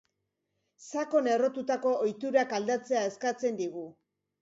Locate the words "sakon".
0.87-1.29